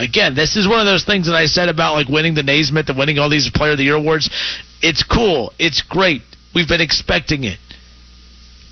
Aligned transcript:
Again, 0.00 0.34
this 0.34 0.56
is 0.56 0.66
one 0.66 0.80
of 0.80 0.86
those 0.86 1.04
things 1.04 1.26
that 1.26 1.36
I 1.36 1.44
said 1.44 1.68
about 1.68 1.94
like 1.94 2.08
winning 2.08 2.34
the 2.34 2.42
Naismith 2.42 2.88
and 2.88 2.98
winning 2.98 3.18
all 3.18 3.28
these 3.28 3.50
Player 3.50 3.72
of 3.72 3.78
the 3.78 3.84
Year 3.84 3.96
awards. 3.96 4.30
It's 4.80 5.02
cool. 5.02 5.52
It's 5.58 5.82
great. 5.82 6.22
We've 6.54 6.68
been 6.68 6.80
expecting 6.80 7.44
it. 7.44 7.58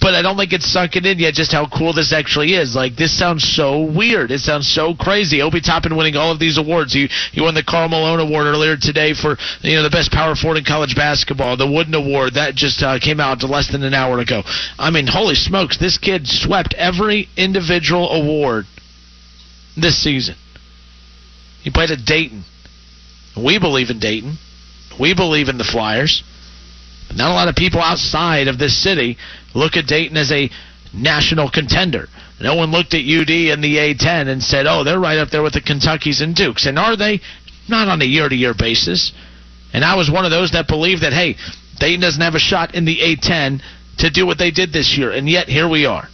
But 0.01 0.14
I 0.14 0.22
don't 0.22 0.38
think 0.38 0.53
it's 0.54 0.72
sunken 0.72 1.04
in 1.04 1.19
yet 1.19 1.35
just 1.35 1.53
how 1.53 1.69
cool 1.69 1.93
this 1.93 2.14
actually 2.14 2.54
is. 2.54 2.75
Like 2.75 2.96
this 2.96 3.17
sounds 3.17 3.45
so 3.45 3.83
weird. 3.83 4.30
It 4.30 4.41
sounds 4.41 4.72
so 4.72 4.95
crazy. 4.95 5.43
Obi 5.43 5.61
Toppin 5.61 5.96
winning 5.96 6.17
all 6.17 6.33
of 6.33 6.38
these 6.38 6.56
awards. 6.56 6.95
He 6.95 7.09
he 7.33 7.42
won 7.42 7.54
the 7.54 7.65
Karl 7.65 7.90
Malone 7.90 8.21
Award 8.21 8.47
earlier 8.47 8.76
today 8.76 9.13
for 9.13 9.37
you 9.60 9.76
know 9.76 9.83
the 9.83 9.90
best 9.90 10.10
power 10.10 10.35
forward 10.35 10.56
in 10.56 10.65
college 10.65 10.95
basketball. 10.97 11.58
The 11.58 11.71
Wooden 11.71 11.95
Award 11.95 12.35
that 12.35 12.54
just 12.54 12.83
uh, 12.83 12.99
came 13.01 13.21
out 13.21 13.42
less 13.42 13.71
than 13.71 13.83
an 13.83 13.92
hour 13.92 14.21
ago. 14.21 14.42
I 14.79 14.90
mean, 14.90 15.08
holy 15.08 15.35
smokes! 15.35 15.76
This 15.76 15.99
kid 15.99 16.27
swept 16.27 16.74
every 16.74 17.29
individual 17.37 18.09
award 18.12 18.66
this 19.77 19.98
season. 19.98 20.37
He 21.69 21.73
played 21.73 21.91
at 21.91 22.06
Dayton. 22.06 22.45
We 23.36 23.58
believe 23.58 23.90
in 23.90 23.98
Dayton. 23.98 24.38
We 24.98 25.12
believe 25.12 25.50
in 25.50 25.59
the 25.59 25.64
Flyers. 25.64 26.22
But 27.09 27.18
not 27.18 27.30
a 27.30 27.34
lot 27.34 27.48
of 27.48 27.56
people 27.56 27.82
outside 27.82 28.48
of 28.48 28.59
this 28.59 28.82
city 28.82 29.18
look 29.54 29.76
at 29.76 29.86
Dayton 29.86 30.16
as 30.16 30.32
a 30.32 30.48
national 30.95 31.50
contender. 31.50 32.09
No 32.40 32.54
one 32.54 32.70
looked 32.70 32.95
at 32.95 33.04
UD 33.04 33.28
and 33.52 33.62
the 33.62 33.76
A10 33.76 34.28
and 34.28 34.42
said, 34.42 34.64
oh, 34.66 34.82
they're 34.82 34.98
right 34.98 35.18
up 35.18 35.28
there 35.28 35.42
with 35.42 35.52
the 35.52 35.60
Kentuckies 35.60 36.23
and 36.23 36.34
Dukes. 36.34 36.64
And 36.64 36.78
are 36.78 36.96
they? 36.96 37.20
Not 37.68 37.88
on 37.88 38.00
a 38.00 38.06
year 38.06 38.30
to 38.30 38.34
year 38.34 38.54
basis. 38.59 39.12
And 39.74 39.84
I 39.84 39.95
was 39.96 40.10
one 40.10 40.24
of 40.24 40.30
those 40.30 40.52
that 40.52 40.68
believed 40.68 41.02
that, 41.02 41.12
hey, 41.12 41.37
Dayton 41.78 42.00
doesn't 42.00 42.23
have 42.23 42.34
a 42.34 42.38
shot 42.38 42.74
in 42.74 42.87
the 42.87 42.96
A10 42.96 43.60
to 43.98 44.09
do 44.09 44.24
what 44.24 44.38
they 44.38 44.52
did 44.52 44.73
this 44.73 44.96
year. 44.96 45.10
And 45.10 45.28
yet, 45.28 45.50
here 45.50 45.68
we 45.68 45.84
are. 45.84 46.09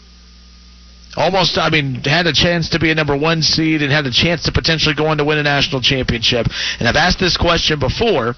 Almost, 1.16 1.59
I 1.59 1.70
mean, 1.70 1.95
had 2.04 2.27
a 2.27 2.32
chance 2.32 2.70
to 2.70 2.78
be 2.78 2.91
a 2.91 2.95
number 2.95 3.16
one 3.16 3.42
seed 3.42 3.82
and 3.82 3.92
had 3.92 4.06
a 4.06 4.10
chance 4.10 4.45
to 4.45 4.52
potentially 4.52 4.95
go 4.95 5.06
on 5.06 5.18
to 5.18 5.24
win 5.24 5.38
a 5.38 5.42
national 5.42 5.80
championship. 5.80 6.46
And 6.78 6.88
I've 6.88 6.96
asked 6.96 7.20
this 7.20 7.37
question 7.37 7.78
before 7.78 8.34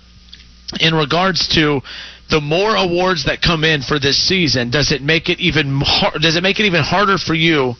in 0.81 0.95
regards 0.95 1.49
to 1.55 1.81
the 2.29 2.41
more 2.41 2.75
awards 2.75 3.25
that 3.25 3.41
come 3.41 3.65
in 3.65 3.83
for 3.83 3.99
this 3.99 4.19
season, 4.19 4.71
does 4.71 4.93
it 4.93 5.01
make 5.01 5.29
it 5.29 5.39
even 5.41 5.81
does 6.21 6.37
it 6.37 6.43
make 6.43 6.59
it 6.61 6.67
even 6.67 6.83
harder 6.83 7.19
for 7.19 7.35
you 7.35 7.75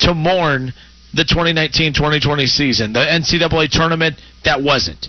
to 0.00 0.14
mourn 0.14 0.72
the 1.12 1.24
2019-2020 1.24 2.48
season, 2.48 2.92
the 2.92 3.00
NCAA 3.00 3.68
tournament 3.70 4.16
that 4.44 4.62
wasn't? 4.62 5.08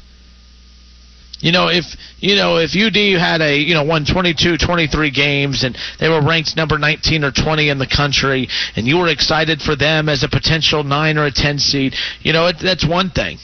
You 1.45 1.51
know, 1.51 1.67
if 1.67 1.85
you 2.17 2.35
know 2.35 2.57
if 2.57 2.73
UD 2.75 3.21
had 3.21 3.39
a 3.39 3.55
you 3.55 3.75
know 3.75 3.83
won 3.83 4.03
22, 4.03 4.57
23 4.57 5.11
games 5.11 5.63
and 5.63 5.77
they 5.99 6.09
were 6.09 6.19
ranked 6.19 6.57
number 6.57 6.79
19 6.79 7.23
or 7.23 7.29
20 7.31 7.69
in 7.69 7.77
the 7.77 7.85
country, 7.85 8.49
and 8.75 8.87
you 8.87 8.97
were 8.97 9.09
excited 9.09 9.61
for 9.61 9.75
them 9.75 10.09
as 10.09 10.23
a 10.23 10.27
potential 10.27 10.83
nine 10.83 11.19
or 11.19 11.27
a 11.27 11.31
10 11.31 11.59
seed, 11.59 11.93
you 12.21 12.33
know 12.33 12.47
it, 12.47 12.55
that's 12.57 12.83
one 12.83 13.11
thing 13.11 13.37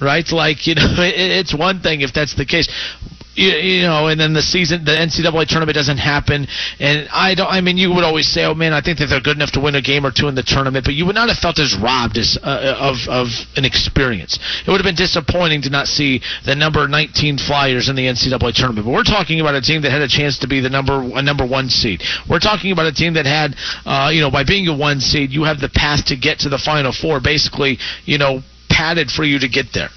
right? 0.00 0.30
Like 0.30 0.68
you 0.68 0.76
know, 0.76 0.86
it, 0.98 1.18
it's 1.18 1.52
one 1.52 1.80
thing 1.80 2.02
if 2.02 2.12
that's 2.12 2.36
the 2.36 2.46
case 2.46 2.68
you, 3.34 3.50
you, 3.50 3.82
know, 3.82 4.08
and 4.08 4.20
then 4.20 4.32
the 4.32 4.42
season, 4.42 4.84
the 4.84 4.92
NCAA 4.92 5.46
tournament 5.46 5.74
doesn't 5.74 5.98
happen, 5.98 6.46
and 6.78 7.08
I 7.12 7.34
don't. 7.34 7.50
I 7.50 7.60
mean, 7.60 7.76
you 7.76 7.92
would 7.92 8.04
always 8.04 8.28
say, 8.28 8.44
"Oh 8.44 8.54
man, 8.54 8.72
I 8.72 8.80
think 8.80 8.98
that 8.98 9.06
they're 9.06 9.20
good 9.20 9.36
enough 9.36 9.52
to 9.52 9.60
win 9.60 9.74
a 9.74 9.82
game 9.82 10.06
or 10.06 10.10
two 10.10 10.28
in 10.28 10.34
the 10.34 10.42
tournament," 10.42 10.84
but 10.84 10.94
you 10.94 11.06
would 11.06 11.14
not 11.14 11.28
have 11.28 11.38
felt 11.38 11.58
as 11.58 11.76
robbed 11.76 12.16
as 12.18 12.38
uh, 12.42 12.76
of 12.78 12.96
of 13.08 13.28
an 13.56 13.64
experience. 13.64 14.38
It 14.66 14.70
would 14.70 14.80
have 14.80 14.86
been 14.86 14.94
disappointing 14.94 15.62
to 15.62 15.70
not 15.70 15.88
see 15.88 16.22
the 16.44 16.54
number 16.54 16.86
19 16.86 17.38
Flyers 17.38 17.88
in 17.88 17.96
the 17.96 18.06
NCAA 18.06 18.54
tournament. 18.54 18.86
But 18.86 18.92
we're 18.92 19.02
talking 19.02 19.40
about 19.40 19.54
a 19.54 19.60
team 19.60 19.82
that 19.82 19.90
had 19.90 20.02
a 20.02 20.08
chance 20.08 20.38
to 20.38 20.46
be 20.46 20.60
the 20.60 20.70
number 20.70 20.94
a 20.94 21.22
number 21.22 21.46
one 21.46 21.68
seed. 21.68 22.02
We're 22.28 22.40
talking 22.40 22.72
about 22.72 22.86
a 22.86 22.92
team 22.92 23.14
that 23.14 23.26
had, 23.26 23.56
uh, 23.84 24.10
you 24.12 24.20
know, 24.20 24.30
by 24.30 24.44
being 24.44 24.68
a 24.68 24.76
one 24.76 25.00
seed, 25.00 25.30
you 25.30 25.44
have 25.44 25.60
the 25.60 25.68
path 25.68 26.06
to 26.06 26.16
get 26.16 26.40
to 26.40 26.48
the 26.48 26.58
Final 26.58 26.92
Four, 26.92 27.20
basically, 27.20 27.78
you 28.04 28.18
know, 28.18 28.42
padded 28.68 29.10
for 29.10 29.24
you 29.24 29.38
to 29.38 29.48
get 29.48 29.72
there. 29.72 29.90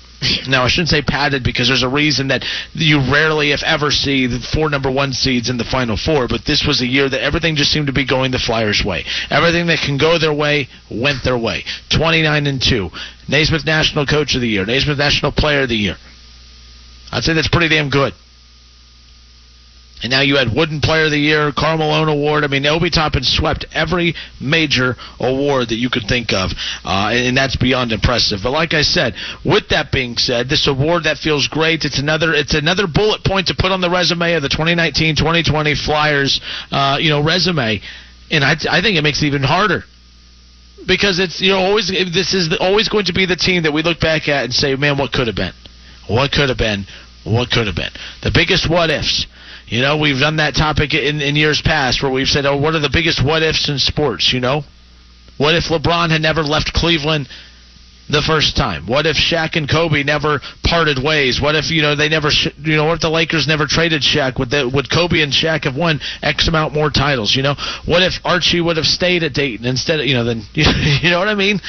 Now, 0.48 0.64
I 0.64 0.68
shouldn't 0.68 0.90
say 0.90 1.02
padded 1.02 1.44
because 1.44 1.68
there's 1.68 1.84
a 1.84 1.90
reason 1.90 2.30
that 2.30 2.44
you 2.74 3.00
rarely, 3.12 3.52
if 3.52 3.62
ever, 3.64 3.92
see 3.92 4.26
the 4.26 4.40
four 4.40 4.70
number 4.70 4.90
one 4.90 5.14
seeds 5.14 5.50
in 5.50 5.58
the 5.58 5.64
Final 5.64 5.96
Four. 5.96 6.28
But 6.28 6.46
this 6.46 6.66
was 6.66 6.82
a 6.82 6.88
year 6.88 7.08
that 7.08 7.22
everything 7.22 7.56
just 7.56 7.72
seemed 7.72 7.88
to 7.88 7.94
be 7.94 8.06
going 8.06 8.32
the 8.32 8.40
Flyers' 8.40 8.84
way. 8.84 9.06
Everything 9.30 9.68
that 9.68 9.80
can 9.80 9.98
go 9.98 10.18
their 10.18 10.34
way 10.34 10.70
went 10.90 11.24
their 11.24 11.38
way. 11.38 11.66
29 11.90 12.48
and 12.48 12.62
2. 12.62 12.90
Naismith 13.28 13.66
National 13.66 14.06
Coach 14.06 14.34
of 14.36 14.42
the 14.42 14.48
Year. 14.48 14.66
Naismith 14.66 14.98
National 14.98 15.32
Player 15.32 15.64
of 15.64 15.70
the 15.70 15.76
Year. 15.76 15.98
I'd 17.12 17.24
say 17.24 17.34
that's 17.34 17.48
pretty 17.48 17.70
damn 17.70 17.90
good. 17.90 18.14
And 20.04 20.12
now 20.12 20.22
you 20.22 20.38
had 20.38 20.54
Wooden 20.54 20.80
Player 20.80 21.06
of 21.06 21.12
the 21.12 21.18
Year, 21.18 21.52
Karl 21.58 21.78
Malone 21.78 22.08
Award. 22.08 22.44
I 22.44 22.48
mean, 22.48 22.66
Obi 22.68 22.92
Toppin 22.92 23.24
swept 23.24 23.66
every 23.74 24.14
major 24.40 24.96
award 25.20 25.70
that 25.70 25.78
you 25.78 25.90
could 25.90 26.04
think 26.08 26.34
of, 26.34 26.52
uh, 26.86 27.10
and 27.12 27.36
that's 27.36 27.56
beyond 27.56 27.92
impressive. 27.92 28.42
But 28.44 28.52
like 28.52 28.74
I 28.76 28.84
said, 28.84 29.16
with 29.44 29.70
that 29.70 29.92
being 29.92 30.18
said, 30.18 30.50
this 30.50 30.68
award 30.68 31.06
that 31.06 31.18
feels 31.18 31.48
great. 31.48 31.84
It's 31.84 31.98
another 31.98 32.34
it's 32.34 32.54
another 32.54 32.86
bullet 32.86 33.24
point 33.24 33.48
to 33.48 33.56
put 33.58 33.72
on 33.72 33.82
the 33.82 33.90
resume 33.90 34.34
of 34.34 34.44
the 34.44 34.50
2019-2020 34.50 35.76
Flyers, 35.84 36.42
uh, 36.72 36.98
you 37.02 37.10
know, 37.10 37.24
resume. 37.24 37.82
And 38.30 38.44
I, 38.44 38.54
I 38.70 38.82
think 38.82 38.98
it 38.98 39.02
makes 39.02 39.24
it 39.24 39.28
even 39.28 39.42
harder 39.42 39.84
because 40.86 41.18
it's 41.18 41.42
you 41.42 41.50
know 41.50 41.60
always 41.60 41.88
this 41.90 42.36
is 42.36 42.56
always 42.60 42.88
going 42.88 43.06
to 43.06 43.14
be 43.14 43.26
the 43.26 43.36
team 43.36 43.64
that 43.64 43.74
we 43.74 43.82
look 43.82 44.00
back 44.00 44.28
at 44.28 44.46
and 44.46 44.54
say, 44.54 44.76
man, 44.76 45.00
what 45.00 45.12
could 45.12 45.26
have 45.26 45.36
been, 45.36 45.54
what 46.08 46.32
could 46.32 46.50
have 46.50 46.58
been, 46.58 46.86
what 47.24 47.50
could 47.50 47.66
have 47.66 47.76
been. 47.76 47.92
The 48.22 48.32
biggest 48.32 48.70
what 48.70 48.92
ifs 48.92 49.26
you 49.68 49.82
know, 49.82 49.98
we've 49.98 50.20
done 50.20 50.38
that 50.38 50.56
topic 50.56 50.94
in, 50.94 51.20
in 51.22 51.36
years 51.36 51.62
past 51.62 52.02
where 52.02 52.12
we've 52.12 52.28
said, 52.28 52.46
oh, 52.46 52.56
what 52.56 52.74
are 52.74 52.80
the 52.80 52.90
biggest 52.92 53.24
what 53.24 53.44
ifs 53.44 53.68
in 53.68 53.80
sports, 53.80 54.32
you 54.32 54.40
know? 54.40 54.64
What 55.38 55.56
if 55.56 55.66
LeBron 55.66 56.10
had 56.10 56.22
never 56.22 56.42
left 56.42 56.74
Cleveland 56.74 57.28
the 58.10 58.22
first 58.22 58.56
time? 58.56 58.88
What 58.88 59.06
if 59.06 59.18
Shaq 59.18 59.58
and 59.58 59.70
Kobe 59.70 60.04
never 60.04 60.40
parted 60.64 61.04
ways? 61.04 61.42
What 61.42 61.56
if 61.56 61.70
you 61.70 61.82
know 61.82 61.96
they 61.96 62.08
never, 62.08 62.30
you 62.64 62.78
know, 62.78 62.86
what 62.86 62.96
if 62.96 63.02
the 63.02 63.10
Lakers 63.10 63.46
never 63.46 63.68
traded 63.68 64.02
Shaq? 64.02 64.40
Would 64.40 64.74
would 64.74 64.90
Kobe 64.90 65.22
and 65.22 65.34
Shaq 65.34 65.66
have 65.66 65.76
won 65.76 66.00
X 66.24 66.48
amount 66.48 66.74
more 66.74 66.90
titles? 66.90 67.36
You 67.36 67.44
know, 67.44 67.56
what 67.86 68.02
if 68.02 68.20
Archie 68.26 68.62
would 68.62 68.78
have 68.78 68.88
stayed 68.88 69.24
at 69.24 69.34
Dayton 69.34 69.66
instead 69.66 70.00
of 70.00 70.06
you 70.06 70.16
know 70.16 70.24
then 70.24 70.44
you 70.54 71.10
know 71.10 71.20
what 71.20 71.28
I 71.28 71.36
mean? 71.36 71.60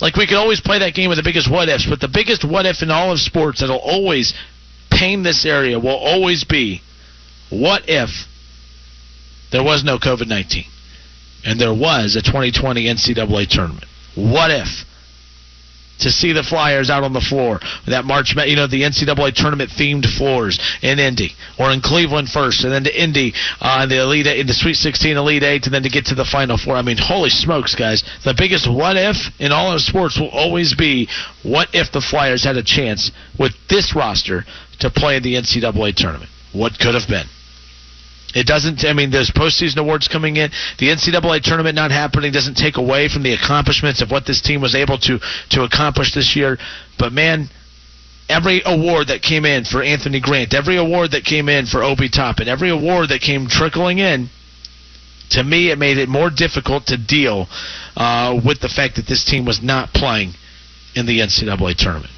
Like 0.00 0.16
we 0.16 0.26
could 0.26 0.36
always 0.36 0.60
play 0.60 0.80
that 0.80 0.94
game 0.94 1.08
with 1.08 1.18
the 1.18 1.24
biggest 1.24 1.50
what 1.50 1.68
ifs, 1.68 1.86
but 1.88 2.00
the 2.00 2.08
biggest 2.08 2.44
what 2.44 2.66
if 2.66 2.82
in 2.82 2.90
all 2.90 3.12
of 3.12 3.20
sports 3.20 3.60
that'll 3.60 3.78
always 3.78 4.34
pain 4.90 5.22
this 5.22 5.46
area 5.46 5.78
will 5.78 5.96
always 5.96 6.44
be 6.44 6.82
what 7.50 7.82
if 7.88 8.10
there 9.50 9.64
was 9.64 9.84
no 9.84 9.98
COVID 9.98 10.28
19 10.28 10.64
and 11.44 11.60
there 11.60 11.74
was 11.74 12.16
a 12.16 12.22
2020 12.22 12.84
NCAA 12.84 13.48
tournament? 13.48 13.84
What 14.14 14.50
if? 14.50 14.84
To 16.00 16.12
see 16.12 16.32
the 16.32 16.44
Flyers 16.44 16.90
out 16.90 17.02
on 17.02 17.12
the 17.12 17.20
floor, 17.20 17.58
that 17.88 18.04
March, 18.04 18.32
you 18.46 18.54
know, 18.54 18.68
the 18.68 18.82
NCAA 18.82 19.34
tournament 19.34 19.70
themed 19.70 20.06
floors 20.06 20.60
in 20.80 21.00
Indy 21.00 21.32
or 21.58 21.72
in 21.72 21.80
Cleveland 21.80 22.28
first, 22.28 22.62
and 22.62 22.72
then 22.72 22.84
to 22.84 23.02
Indy, 23.02 23.34
uh, 23.60 23.84
the 23.86 24.00
Elite 24.02 24.28
in 24.28 24.46
the 24.46 24.54
Sweet 24.54 24.76
16 24.76 25.16
Elite 25.16 25.42
Eight, 25.42 25.64
and 25.64 25.74
then 25.74 25.82
to 25.82 25.88
get 25.88 26.06
to 26.06 26.14
the 26.14 26.24
Final 26.24 26.56
Four. 26.56 26.76
I 26.76 26.82
mean, 26.82 26.98
holy 26.98 27.30
smokes, 27.30 27.74
guys! 27.74 28.04
The 28.24 28.34
biggest 28.38 28.70
what 28.70 28.96
if 28.96 29.16
in 29.40 29.50
all 29.50 29.72
of 29.72 29.80
sports 29.80 30.20
will 30.20 30.30
always 30.30 30.72
be 30.72 31.08
what 31.42 31.68
if 31.74 31.90
the 31.90 32.00
Flyers 32.00 32.44
had 32.44 32.56
a 32.56 32.62
chance 32.62 33.10
with 33.36 33.54
this 33.68 33.92
roster 33.96 34.44
to 34.78 34.90
play 34.90 35.16
in 35.16 35.24
the 35.24 35.34
NCAA 35.34 35.96
tournament? 35.96 36.30
What 36.52 36.78
could 36.78 36.94
have 36.94 37.08
been? 37.08 37.26
It 38.34 38.46
doesn't. 38.46 38.84
I 38.84 38.92
mean, 38.92 39.10
there's 39.10 39.30
postseason 39.30 39.78
awards 39.78 40.06
coming 40.06 40.36
in. 40.36 40.50
The 40.78 40.88
NCAA 40.88 41.42
tournament 41.42 41.74
not 41.74 41.90
happening 41.90 42.30
doesn't 42.30 42.56
take 42.56 42.76
away 42.76 43.08
from 43.08 43.22
the 43.22 43.32
accomplishments 43.32 44.02
of 44.02 44.10
what 44.10 44.26
this 44.26 44.42
team 44.42 44.60
was 44.60 44.74
able 44.74 44.98
to 44.98 45.18
to 45.50 45.62
accomplish 45.62 46.14
this 46.14 46.36
year. 46.36 46.58
But 46.98 47.12
man, 47.12 47.48
every 48.28 48.60
award 48.66 49.08
that 49.08 49.22
came 49.22 49.46
in 49.46 49.64
for 49.64 49.82
Anthony 49.82 50.20
Grant, 50.20 50.52
every 50.52 50.76
award 50.76 51.12
that 51.12 51.24
came 51.24 51.48
in 51.48 51.64
for 51.64 51.82
Obi 51.82 52.10
Toppin, 52.10 52.48
every 52.48 52.68
award 52.68 53.08
that 53.08 53.22
came 53.22 53.46
trickling 53.48 53.98
in, 53.98 54.28
to 55.30 55.42
me, 55.42 55.70
it 55.70 55.78
made 55.78 55.96
it 55.96 56.08
more 56.08 56.28
difficult 56.28 56.86
to 56.86 56.98
deal 56.98 57.48
uh, 57.96 58.38
with 58.44 58.60
the 58.60 58.68
fact 58.68 58.96
that 58.96 59.06
this 59.06 59.24
team 59.24 59.46
was 59.46 59.62
not 59.62 59.94
playing 59.94 60.32
in 60.94 61.06
the 61.06 61.20
NCAA 61.20 61.76
tournament 61.76 62.12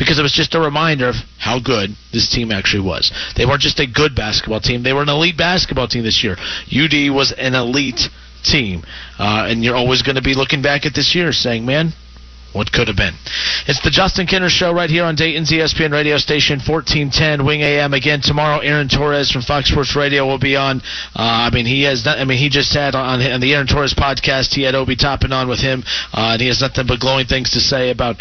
because 0.00 0.18
it 0.18 0.22
was 0.22 0.32
just 0.32 0.54
a 0.54 0.60
reminder 0.60 1.08
of 1.08 1.16
how 1.38 1.60
good 1.60 1.94
this 2.10 2.26
team 2.26 2.50
actually 2.50 2.80
was. 2.80 3.12
They 3.36 3.44
weren't 3.44 3.60
just 3.60 3.78
a 3.80 3.86
good 3.86 4.16
basketball 4.16 4.60
team; 4.60 4.82
they 4.82 4.94
were 4.94 5.02
an 5.02 5.10
elite 5.10 5.36
basketball 5.36 5.88
team 5.88 6.02
this 6.02 6.24
year. 6.24 6.36
UD 6.72 7.14
was 7.14 7.32
an 7.36 7.54
elite 7.54 8.08
team, 8.42 8.82
uh, 9.18 9.46
and 9.46 9.62
you're 9.62 9.76
always 9.76 10.00
going 10.00 10.16
to 10.16 10.22
be 10.22 10.34
looking 10.34 10.62
back 10.62 10.86
at 10.86 10.94
this 10.94 11.14
year, 11.14 11.32
saying, 11.32 11.66
"Man, 11.66 11.92
what 12.52 12.72
could 12.72 12.88
have 12.88 12.96
been. 12.96 13.14
It's 13.68 13.80
the 13.82 13.90
Justin 13.90 14.26
Kinner 14.26 14.48
Show 14.48 14.72
right 14.72 14.90
here 14.90 15.04
on 15.04 15.14
Dayton's 15.14 15.52
ESPN 15.52 15.92
radio 15.92 16.18
station, 16.18 16.58
1410 16.58 17.44
Wing 17.44 17.62
AM. 17.62 17.94
Again, 17.94 18.20
tomorrow, 18.20 18.58
Aaron 18.58 18.88
Torres 18.88 19.30
from 19.30 19.42
Fox 19.42 19.70
Sports 19.70 19.94
Radio 19.94 20.26
will 20.26 20.38
be 20.38 20.56
on. 20.56 20.80
Uh, 21.14 21.46
I 21.46 21.50
mean, 21.50 21.66
he 21.66 21.82
has. 21.84 22.04
Not, 22.04 22.18
I 22.18 22.24
mean, 22.24 22.38
he 22.38 22.48
just 22.48 22.74
had 22.74 22.94
on, 22.94 23.22
on 23.22 23.40
the 23.40 23.54
Aaron 23.54 23.68
Torres 23.68 23.94
podcast. 23.94 24.54
He 24.54 24.62
had 24.62 24.74
Obi 24.74 24.96
Toppin 24.96 25.32
on 25.32 25.48
with 25.48 25.60
him, 25.60 25.84
uh, 26.12 26.32
and 26.32 26.40
he 26.40 26.48
has 26.48 26.60
nothing 26.60 26.86
but 26.88 26.98
glowing 26.98 27.26
things 27.26 27.50
to 27.50 27.60
say 27.60 27.90
about 27.90 28.20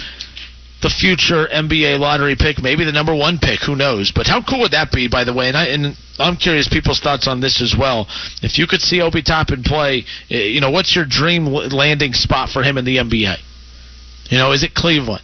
the 0.82 0.90
future 0.90 1.48
NBA 1.48 2.00
lottery 2.00 2.36
pick, 2.36 2.62
maybe 2.62 2.86
the 2.86 2.92
number 2.92 3.14
one 3.14 3.38
pick. 3.38 3.60
Who 3.66 3.76
knows? 3.76 4.12
But 4.16 4.28
how 4.28 4.42
cool 4.42 4.62
would 4.62 4.72
that 4.72 4.92
be, 4.92 5.10
by 5.10 5.26
the 5.26 5.34
way? 5.34 5.50
And, 5.50 5.58
I, 5.58 5.66
and 5.66 5.98
I'm 6.18 6.38
curious 6.38 6.70
people's 6.70 7.00
thoughts 7.02 7.28
on 7.28 7.42
this 7.42 7.62
as 7.62 7.76
well. 7.78 8.08
If 8.42 8.58
you 8.58 8.66
could 8.66 8.82
see 8.82 9.02
Obi 9.02 9.22
Toppin 9.22 9.64
play, 9.64 10.06
eh, 10.30 10.38
you 10.38 10.62
know, 10.62 10.72
what's 10.72 10.96
your 10.96 11.06
dream 11.06 11.46
landing 11.46 12.14
spot 12.14 12.50
for 12.50 12.64
him 12.64 12.78
in 12.78 12.86
the 12.86 12.98
NBA? 12.98 13.38
You 14.30 14.38
know, 14.38 14.52
is 14.54 14.64
it 14.64 14.74
Cleveland? 14.74 15.24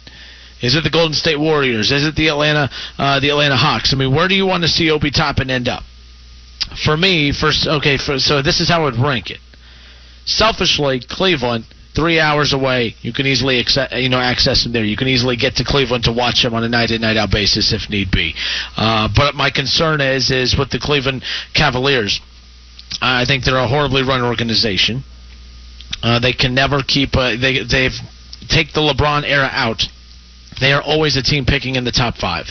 Is 0.60 0.74
it 0.74 0.84
the 0.84 0.90
Golden 0.90 1.14
State 1.14 1.38
Warriors? 1.38 1.92
Is 1.92 2.06
it 2.06 2.16
the 2.16 2.28
Atlanta 2.28 2.70
uh, 2.98 3.20
the 3.20 3.30
Atlanta 3.30 3.56
Hawks? 3.56 3.92
I 3.92 3.96
mean, 3.96 4.14
where 4.14 4.26
do 4.28 4.34
you 4.34 4.46
want 4.46 4.62
to 4.62 4.68
see 4.68 4.90
Obi 4.90 5.10
Toppin 5.10 5.50
end 5.50 5.68
up? 5.68 5.84
For 6.84 6.96
me, 6.96 7.32
first, 7.32 7.66
okay, 7.66 7.96
for, 7.96 8.18
so 8.18 8.42
this 8.42 8.60
is 8.60 8.68
how 8.68 8.80
I 8.80 8.84
would 8.84 8.96
rank 8.96 9.30
it. 9.30 9.38
Selfishly, 10.24 11.00
Cleveland, 11.00 11.64
three 11.96 12.20
hours 12.20 12.52
away. 12.52 12.94
You 13.00 13.12
can 13.12 13.26
easily 13.26 13.58
access, 13.58 13.90
you 13.94 14.08
know 14.08 14.20
access 14.20 14.64
him 14.64 14.72
there. 14.72 14.84
You 14.84 14.96
can 14.96 15.08
easily 15.08 15.36
get 15.36 15.56
to 15.56 15.64
Cleveland 15.64 16.04
to 16.04 16.12
watch 16.12 16.44
him 16.44 16.54
on 16.54 16.62
a 16.62 16.68
night 16.68 16.90
in 16.90 17.00
night 17.00 17.16
out 17.16 17.30
basis 17.30 17.72
if 17.72 17.90
need 17.90 18.10
be. 18.10 18.34
Uh, 18.76 19.08
but 19.16 19.34
my 19.34 19.50
concern 19.50 20.00
is 20.00 20.30
is 20.30 20.56
with 20.56 20.70
the 20.70 20.78
Cleveland 20.78 21.24
Cavaliers. 21.54 22.20
I 23.00 23.24
think 23.24 23.44
they're 23.44 23.56
a 23.56 23.66
horribly 23.66 24.02
run 24.02 24.22
organization. 24.22 25.02
Uh, 26.02 26.20
they 26.20 26.32
can 26.32 26.54
never 26.54 26.82
keep. 26.86 27.16
A, 27.16 27.36
they 27.36 27.64
they've 27.64 27.98
take 28.48 28.72
the 28.72 28.80
LeBron 28.80 29.24
era 29.24 29.48
out. 29.50 29.82
They 30.60 30.72
are 30.72 30.82
always 30.82 31.16
a 31.16 31.22
team 31.22 31.44
picking 31.44 31.76
in 31.76 31.84
the 31.84 31.92
top 31.92 32.16
five. 32.16 32.46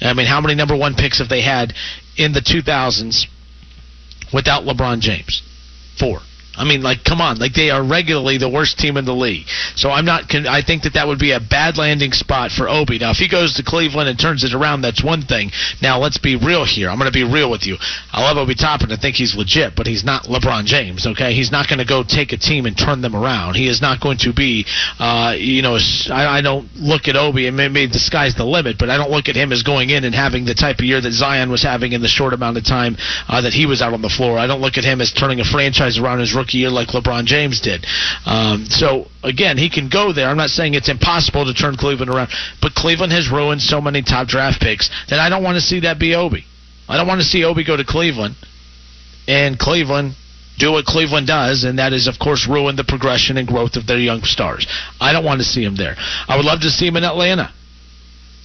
I 0.00 0.14
mean, 0.14 0.26
how 0.26 0.40
many 0.40 0.54
number 0.54 0.76
one 0.76 0.94
picks 0.94 1.18
have 1.18 1.28
they 1.28 1.42
had 1.42 1.74
in 2.16 2.32
the 2.32 2.40
2000s 2.40 3.26
without 4.32 4.64
LeBron 4.64 5.00
James? 5.00 5.42
Four. 5.98 6.20
I 6.56 6.64
mean, 6.64 6.82
like, 6.82 7.04
come 7.04 7.20
on, 7.20 7.38
like 7.38 7.54
they 7.54 7.70
are 7.70 7.82
regularly 7.82 8.36
the 8.36 8.48
worst 8.48 8.78
team 8.78 8.96
in 8.96 9.04
the 9.04 9.14
league. 9.14 9.46
So 9.76 9.90
I'm 9.90 10.04
not. 10.04 10.34
I 10.34 10.62
think 10.62 10.82
that 10.82 10.94
that 10.94 11.06
would 11.06 11.18
be 11.18 11.32
a 11.32 11.40
bad 11.40 11.78
landing 11.78 12.12
spot 12.12 12.50
for 12.50 12.68
Obi. 12.68 12.98
Now, 12.98 13.10
if 13.10 13.16
he 13.16 13.28
goes 13.28 13.54
to 13.54 13.62
Cleveland 13.62 14.08
and 14.08 14.18
turns 14.18 14.44
it 14.44 14.52
around, 14.52 14.82
that's 14.82 15.02
one 15.02 15.22
thing. 15.22 15.50
Now, 15.80 15.98
let's 15.98 16.18
be 16.18 16.36
real 16.36 16.64
here. 16.64 16.90
I'm 16.90 16.98
going 16.98 17.10
to 17.10 17.16
be 17.16 17.24
real 17.24 17.50
with 17.50 17.66
you. 17.66 17.76
I 18.12 18.22
love 18.22 18.36
Obi 18.36 18.54
Toppin. 18.54 18.92
I 18.92 18.96
think 18.96 19.16
he's 19.16 19.34
legit, 19.34 19.74
but 19.76 19.86
he's 19.86 20.04
not 20.04 20.24
LeBron 20.24 20.64
James. 20.64 21.06
Okay, 21.06 21.34
he's 21.34 21.52
not 21.52 21.68
going 21.68 21.78
to 21.78 21.84
go 21.84 22.02
take 22.02 22.32
a 22.32 22.36
team 22.36 22.66
and 22.66 22.76
turn 22.76 23.00
them 23.00 23.14
around. 23.14 23.54
He 23.54 23.68
is 23.68 23.80
not 23.80 24.00
going 24.00 24.18
to 24.18 24.32
be. 24.32 24.66
Uh, 24.98 25.34
you 25.38 25.62
know, 25.62 25.78
I, 26.10 26.38
I 26.38 26.40
don't 26.42 26.68
look 26.76 27.08
at 27.08 27.16
Obi 27.16 27.46
and 27.46 27.56
maybe 27.56 27.86
the 27.86 27.98
sky's 27.98 28.34
the 28.34 28.44
limit, 28.44 28.76
but 28.78 28.90
I 28.90 28.96
don't 28.96 29.10
look 29.10 29.28
at 29.28 29.36
him 29.36 29.52
as 29.52 29.62
going 29.62 29.90
in 29.90 30.04
and 30.04 30.14
having 30.14 30.44
the 30.44 30.54
type 30.54 30.78
of 30.78 30.84
year 30.84 31.00
that 31.00 31.12
Zion 31.12 31.50
was 31.50 31.62
having 31.62 31.92
in 31.92 32.02
the 32.02 32.08
short 32.08 32.32
amount 32.32 32.58
of 32.58 32.64
time 32.64 32.96
uh, 33.28 33.40
that 33.40 33.52
he 33.52 33.66
was 33.66 33.82
out 33.82 33.94
on 33.94 34.02
the 34.02 34.08
floor. 34.08 34.38
I 34.38 34.46
don't 34.46 34.60
look 34.60 34.78
at 34.78 34.84
him 34.84 35.00
as 35.00 35.12
turning 35.12 35.40
a 35.40 35.44
franchise 35.44 35.98
around 35.98 36.18
his 36.20 36.34
rookie 36.40 36.58
year 36.58 36.70
like 36.70 36.88
LeBron 36.88 37.24
James 37.24 37.60
did. 37.60 37.84
Um, 38.24 38.64
so 38.66 39.06
again, 39.22 39.58
he 39.58 39.68
can 39.68 39.88
go 39.88 40.12
there. 40.12 40.28
I'm 40.28 40.36
not 40.36 40.50
saying 40.50 40.74
it's 40.74 40.88
impossible 40.88 41.44
to 41.44 41.54
turn 41.54 41.76
Cleveland 41.76 42.10
around, 42.10 42.30
but 42.60 42.74
Cleveland 42.74 43.12
has 43.12 43.28
ruined 43.28 43.60
so 43.60 43.80
many 43.80 44.02
top 44.02 44.26
draft 44.26 44.60
picks 44.60 44.90
that 45.08 45.20
I 45.20 45.28
don't 45.28 45.44
want 45.44 45.56
to 45.56 45.60
see 45.62 45.80
that 45.80 45.98
be 45.98 46.14
Obi. 46.14 46.44
I 46.88 46.96
don't 46.96 47.06
want 47.06 47.20
to 47.20 47.26
see 47.26 47.44
Obi 47.44 47.64
go 47.64 47.76
to 47.76 47.84
Cleveland 47.84 48.34
and 49.28 49.58
Cleveland 49.58 50.14
do 50.58 50.72
what 50.72 50.84
Cleveland 50.84 51.26
does, 51.26 51.64
and 51.64 51.78
that 51.78 51.92
is, 51.92 52.06
of 52.06 52.18
course, 52.18 52.46
ruin 52.46 52.76
the 52.76 52.84
progression 52.84 53.36
and 53.38 53.48
growth 53.48 53.76
of 53.76 53.86
their 53.86 53.98
young 53.98 54.22
stars. 54.24 54.66
I 55.00 55.12
don't 55.12 55.24
want 55.24 55.40
to 55.40 55.46
see 55.46 55.64
him 55.64 55.76
there. 55.76 55.96
I 56.28 56.36
would 56.36 56.44
love 56.44 56.60
to 56.60 56.70
see 56.70 56.86
him 56.86 56.96
in 56.96 57.04
Atlanta. 57.04 57.52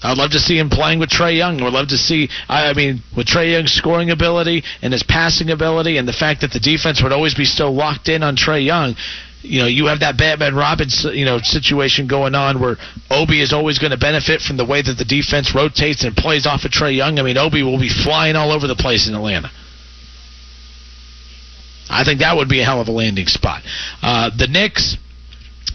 I'd 0.04 0.18
love 0.18 0.32
to 0.32 0.40
see 0.40 0.60
him 0.60 0.70
playing 0.70 1.00
with 1.00 1.10
Trae 1.10 1.36
Young. 1.36 1.62
I'd 1.62 1.74
love 1.74 1.88
to 1.90 1.98
see, 1.98 2.30
I 2.48 2.74
mean, 2.74 3.02
with 3.16 3.28
Trae 3.28 3.52
Young's 3.52 3.72
scoring 3.72 4.12
ability 4.12 4.64
and 4.82 4.94
his 4.94 5.04
passing 5.04 5.50
ability, 5.50 5.98
and 5.98 6.08
the 6.08 6.14
fact 6.14 6.42
that 6.42 6.52
the 6.52 6.60
defense 6.60 7.02
would 7.02 7.12
always 7.12 7.34
be 7.34 7.46
still 7.46 7.74
locked 7.74 8.08
in 8.08 8.22
on 8.22 8.36
Trae 8.36 8.64
Young. 8.64 8.96
You 9.42 9.62
know, 9.62 9.68
you 9.68 9.86
have 9.88 10.00
that 10.00 10.18
Batman 10.18 10.56
Robbins, 10.56 11.06
you 11.14 11.26
know, 11.26 11.38
situation 11.40 12.08
going 12.08 12.34
on 12.34 12.60
where 12.60 12.78
Obi 13.12 13.42
is 13.42 13.54
always 13.54 13.78
going 13.78 13.92
to 13.92 13.98
benefit 13.98 14.42
from 14.42 14.58
the 14.58 14.66
way 14.66 14.82
that 14.82 14.98
the 14.98 15.06
defense 15.06 15.54
rotates 15.54 16.04
and 16.04 16.16
plays 16.16 16.48
off 16.48 16.66
of 16.66 16.72
Trae 16.72 16.96
Young. 16.96 17.20
I 17.20 17.24
mean, 17.24 17.38
Obi 17.38 17.62
will 17.62 17.80
be 17.80 17.90
flying 17.90 18.36
all 18.36 18.52
over 18.52 18.68
the 18.68 18.76
place 18.76 19.08
in 19.08 19.14
Atlanta. 19.14 19.52
I 21.90 22.04
think 22.04 22.20
that 22.20 22.36
would 22.36 22.50
be 22.50 22.62
a 22.62 22.66
hell 22.66 22.82
of 22.82 22.88
a 22.88 22.92
landing 22.92 23.28
spot. 23.28 23.62
Uh, 24.02 24.32
the 24.36 24.48
Knicks 24.48 24.98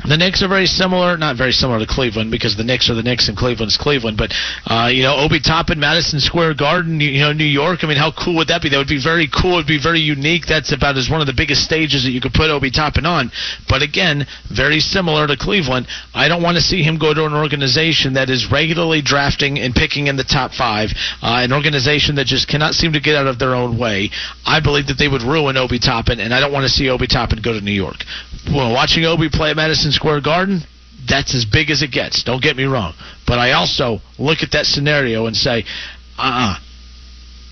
the 0.09 0.17
Knicks 0.17 0.43
are 0.43 0.49
very 0.49 0.67
similar, 0.67 1.17
not 1.17 1.37
very 1.37 1.53
similar 1.53 1.79
to 1.79 1.87
Cleveland 1.87 2.31
because 2.31 2.57
the 2.57 2.65
Knicks 2.65 2.89
are 2.89 2.95
the 2.95 3.03
Knicks 3.03 3.29
and 3.29 3.37
Cleveland's 3.37 3.77
Cleveland. 3.77 4.17
But 4.17 4.33
uh, 4.67 4.89
you 4.93 5.03
know, 5.03 5.17
Obi 5.17 5.41
Toppin, 5.41 5.79
Madison 5.79 6.21
Square 6.21 6.55
Garden, 6.55 7.01
you 7.01 7.21
know, 7.21 7.33
New 7.33 7.45
York. 7.45 7.81
I 7.83 7.87
mean, 7.87 7.99
how 7.99 8.13
cool 8.13 8.37
would 8.37 8.49
that 8.49 8.63
be? 8.63 8.69
That 8.71 8.79
would 8.79 8.89
be 8.89 9.03
very 9.03 9.29
cool. 9.29 9.55
It'd 9.55 9.67
be 9.67 9.81
very 9.81 10.01
unique. 10.01 10.47
That's 10.47 10.73
about 10.73 10.97
as 10.97 11.11
one 11.11 11.21
of 11.21 11.27
the 11.27 11.37
biggest 11.37 11.65
stages 11.65 12.05
that 12.05 12.11
you 12.11 12.21
could 12.21 12.33
put 12.33 12.51
Obi 12.51 12.71
Toppin 12.71 13.05
on. 13.05 13.31
But 13.69 13.83
again, 13.83 14.27
very 14.49 14.81
similar 14.81 15.27
to 15.27 15.37
Cleveland. 15.37 15.87
I 16.15 16.29
don't 16.29 16.43
want 16.43 16.57
to 16.57 16.63
see 16.63 16.83
him 16.83 16.99
go 16.99 17.13
to 17.13 17.27
an 17.27 17.35
organization 17.35 18.15
that 18.15 18.31
is 18.31 18.51
regularly 18.51 19.03
drafting 19.03 19.59
and 19.59 19.75
picking 19.75 20.07
in 20.07 20.17
the 20.17 20.25
top 20.25 20.53
five, 20.53 20.91
uh, 21.23 21.41
an 21.45 21.53
organization 21.53 22.17
that 22.17 22.27
just 22.27 22.49
cannot 22.49 22.75
seem 22.75 22.93
to 22.93 23.01
get 23.01 23.17
out 23.17 23.27
of 23.27 23.39
their 23.39 23.55
own 23.55 23.79
way. 23.79 24.11
I 24.47 24.61
believe 24.61 24.87
that 24.89 24.99
they 24.99 25.09
would 25.09 25.23
ruin 25.23 25.57
Obi 25.57 25.79
Toppin, 25.79 26.21
and 26.21 26.33
I 26.33 26.41
don't 26.41 26.53
want 26.53 26.65
to 26.65 26.73
see 26.73 26.89
Obi 26.89 27.07
Toppin 27.07 27.41
go 27.43 27.53
to 27.53 27.61
New 27.61 27.73
York. 27.73 28.05
Well, 28.49 28.73
watching 28.73 29.05
Obi 29.05 29.29
play 29.29 29.51
at 29.51 29.57
Madison 29.57 29.90
Madison 29.91 30.01
Square 30.01 30.21
Garden, 30.21 30.63
that's 31.09 31.35
as 31.35 31.45
big 31.45 31.71
as 31.71 31.83
it 31.83 31.91
gets. 31.91 32.23
Don't 32.23 32.43
get 32.43 32.57
me 32.57 32.65
wrong. 32.65 32.95
But 33.27 33.39
I 33.39 33.53
also 33.53 34.01
look 34.19 34.43
at 34.43 34.53
that 34.53 34.67
scenario 34.67 35.27
and 35.27 35.37
say, 35.37 35.65
uh 36.19 36.23
uh-uh. 36.23 36.55
uh 36.55 36.59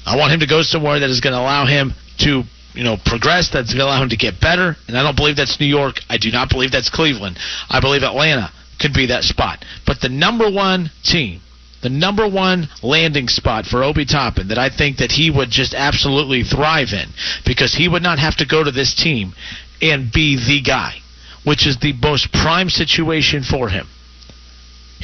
I 0.07 0.17
want 0.17 0.33
him 0.33 0.41
to 0.41 0.47
go 0.47 0.63
somewhere 0.63 1.01
that 1.01 1.11
is 1.11 1.21
going 1.21 1.35
to 1.35 1.41
allow 1.41 1.67
him 1.67 1.93
to 2.21 2.43
you 2.75 2.85
know, 2.85 2.97
progress, 3.05 3.51
that's 3.53 3.75
going 3.75 3.81
to 3.81 3.85
allow 3.85 4.03
him 4.03 4.11
to 4.11 4.17
get 4.17 4.41
better. 4.41 4.77
And 4.87 4.97
I 4.97 5.03
don't 5.03 5.17
believe 5.17 5.37
that's 5.37 5.59
New 5.59 5.67
York. 5.67 5.97
I 6.09 6.17
do 6.17 6.31
not 6.31 6.49
believe 6.49 6.71
that's 6.71 6.89
Cleveland. 6.89 7.39
I 7.69 7.81
believe 7.81 8.03
Atlanta 8.03 8.53
could 8.81 8.95
be 8.95 9.07
that 9.07 9.25
spot. 9.25 9.65
But 9.85 10.01
the 10.01 10.09
number 10.09 10.49
one 10.51 10.91
team, 11.03 11.41
the 11.83 11.91
number 11.91 12.29
one 12.29 12.69
landing 12.83 13.29
spot 13.29 13.67
for 13.67 13.83
Obi 13.83 14.07
Toppin 14.07 14.49
that 14.49 14.59
I 14.59 14.71
think 14.71 14.99
that 14.99 15.11
he 15.11 15.31
would 15.31 15.51
just 15.51 15.75
absolutely 15.75 16.45
thrive 16.45 16.93
in 16.93 17.09
because 17.45 17.75
he 17.75 17.89
would 17.89 18.03
not 18.03 18.19
have 18.19 18.37
to 18.37 18.47
go 18.47 18.63
to 18.63 18.71
this 18.71 18.95
team 18.95 19.35
and 19.83 20.13
be 20.13 20.37
the 20.37 20.63
guy 20.63 21.03
which 21.49 21.67
is 21.67 21.79
the 21.79 21.95
most 21.95 22.31
prime 22.31 22.69
situation 22.69 23.43
for 23.43 23.71
him. 23.71 23.89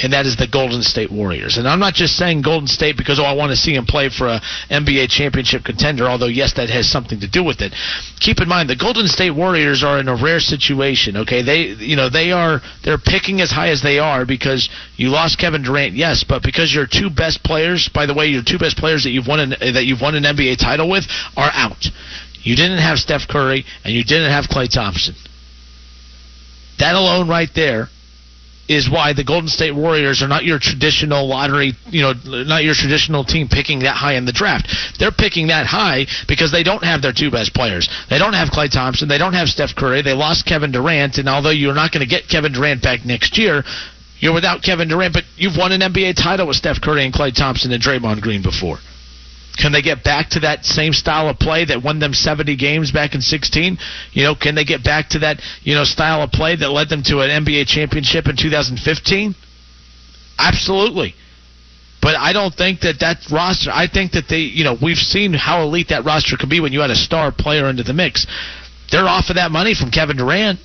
And 0.03 0.13
that 0.13 0.27
is 0.27 0.37
the 0.37 0.47
Golden 0.47 0.83
State 0.83 1.11
Warriors. 1.11 1.57
And 1.57 1.67
I'm 1.67 1.79
not 1.79 1.95
just 1.95 2.17
saying 2.17 2.43
Golden 2.43 2.67
State 2.67 2.99
because, 2.99 3.19
oh, 3.19 3.25
I 3.25 3.33
want 3.33 3.51
to 3.53 3.57
see 3.57 3.75
him 3.75 3.87
play 3.87 4.11
for 4.11 4.27
a 4.27 4.41
NBA 4.69 5.09
championship 5.09 5.65
contender, 5.65 6.05
although, 6.05 6.27
yes, 6.27 6.53
that 6.55 6.69
has 6.69 6.91
something 6.91 7.21
to 7.21 7.29
do 7.29 7.43
with 7.43 7.63
it. 7.63 7.73
Keep 8.21 8.43
in 8.43 8.49
mind, 8.49 8.69
the 8.69 8.77
Golden 8.77 9.07
State 9.07 9.31
Warriors 9.31 9.83
are 9.83 9.99
in 10.01 10.09
a 10.09 10.17
rare 10.17 10.41
situation, 10.41 11.17
okay? 11.19 11.43
They, 11.43 11.69
you 11.83 11.97
know, 11.97 12.11
they 12.11 12.33
are, 12.33 12.61
they're 12.83 12.99
picking 12.99 13.41
as 13.41 13.51
high 13.51 13.71
as 13.71 13.81
they 13.81 13.99
are 13.99 14.27
because 14.27 14.69
you 14.97 15.09
lost 15.09 15.39
Kevin 15.39 15.63
Durant, 15.63 15.95
yes, 15.95 16.25
but 16.25 16.43
because 16.43 16.75
your 16.75 16.87
two 16.87 17.09
best 17.09 17.43
players, 17.43 17.89
by 17.89 18.05
the 18.05 18.15
way, 18.15 18.27
your 18.27 18.43
two 18.43 18.59
best 18.59 18.77
players 18.77 19.05
that 19.05 19.11
you've 19.11 19.29
won 19.29 19.41
an, 19.41 19.51
that 19.61 19.87
you've 19.87 20.03
won 20.03 20.15
an 20.15 20.25
NBA 20.25 20.59
title 20.59 20.91
with 20.91 21.07
are 21.37 21.51
out. 21.55 21.87
You 22.43 22.57
didn't 22.57 22.79
have 22.79 22.99
Steph 22.99 23.29
Curry 23.29 23.65
and 23.85 23.95
you 23.95 24.05
didn't 24.05 24.31
have 24.31 24.47
Klay 24.47 24.69
Thompson. 24.69 25.15
That 26.79 26.95
alone 26.95 27.29
right 27.29 27.51
there 27.55 27.89
is 28.69 28.89
why 28.89 29.13
the 29.13 29.25
Golden 29.25 29.49
State 29.49 29.75
Warriors 29.75 30.23
are 30.23 30.29
not 30.29 30.45
your 30.45 30.59
traditional 30.59 31.29
lottery, 31.29 31.75
you 31.91 32.01
know, 32.01 32.15
not 32.25 32.65
your 32.65 32.75
traditional 32.75 33.25
team 33.25 33.49
picking 33.49 33.81
that 33.81 33.95
high 33.95 34.15
in 34.15 34.25
the 34.25 34.33
draft. 34.33 34.69
They're 34.99 35.13
picking 35.13 35.49
that 35.49 35.67
high 35.67 36.07
because 36.29 36.51
they 36.51 36.63
don't 36.63 36.83
have 36.83 37.03
their 37.03 37.13
two 37.13 37.31
best 37.31 37.53
players. 37.55 37.89
They 38.09 38.19
don't 38.19 38.33
have 38.33 38.49
Klay 38.49 38.71
Thompson. 38.71 39.09
They 39.09 39.19
don't 39.19 39.35
have 39.35 39.49
Steph 39.49 39.75
Curry. 39.77 40.03
They 40.03 40.15
lost 40.15 40.47
Kevin 40.47 40.73
Durant, 40.73 41.19
and 41.19 41.29
although 41.29 41.51
you're 41.51 41.75
not 41.75 41.93
going 41.93 42.01
to 42.01 42.09
get 42.09 42.29
Kevin 42.29 42.53
Durant 42.53 42.83
back 42.83 43.05
next 43.05 43.37
year, 43.37 43.63
you're 44.19 44.35
without 44.35 44.63
Kevin 44.63 44.89
Durant, 44.89 45.13
but 45.13 45.25
you've 45.37 45.57
won 45.57 45.73
an 45.73 45.81
NBA 45.81 46.17
title 46.17 46.47
with 46.47 46.57
Steph 46.57 46.81
Curry 46.81 47.05
and 47.05 47.13
Klay 47.13 47.35
Thompson 47.35 47.73
and 47.73 47.83
Draymond 47.83 48.23
Green 48.23 48.43
before. 48.43 48.79
Can 49.57 49.73
they 49.73 49.83
get 49.83 50.03
back 50.03 50.31
to 50.31 50.41
that 50.41 50.65
same 50.65 50.93
style 50.93 51.29
of 51.29 51.39
play 51.39 51.65
that 51.67 51.83
won 51.83 52.01
them 52.01 52.13
70 52.13 52.57
games 52.57 52.91
back 52.91 53.15
in 53.15 53.21
16? 53.21 53.79
You 54.13 54.23
know, 54.25 54.35
can 54.35 54.55
they 54.55 54.65
get 54.65 54.83
back 54.83 55.11
to 55.11 55.21
that, 55.21 55.41
you 55.63 55.75
know, 55.75 55.85
style 55.85 56.23
of 56.23 56.33
play 56.33 56.57
that 56.57 56.71
led 56.71 56.89
them 56.89 57.03
to 57.05 57.21
an 57.21 57.45
NBA 57.45 57.67
championship 57.69 58.27
in 58.27 58.37
2015? 58.37 59.35
Absolutely. 60.39 61.15
But 62.03 62.17
I 62.17 62.33
don't 62.33 62.55
think 62.55 62.81
that 62.81 63.01
that 63.01 63.31
roster, 63.31 63.71
I 63.73 63.87
think 63.87 64.13
that 64.13 64.29
they, 64.29 64.41
you 64.41 64.65
know, 64.65 64.77
we've 64.83 64.99
seen 64.99 65.33
how 65.33 65.63
elite 65.63 65.89
that 65.89 66.05
roster 66.05 66.37
can 66.37 66.49
be 66.49 66.61
when 66.61 66.73
you 66.73 66.81
had 66.81 66.91
a 66.91 66.97
star 66.97 67.33
player 67.33 67.71
into 67.71 67.83
the 67.83 67.95
mix. 67.95 68.27
They're 68.91 69.09
off 69.09 69.31
of 69.31 69.37
that 69.37 69.51
money 69.51 69.75
from 69.75 69.91
Kevin 69.91 70.17
Durant. 70.17 70.59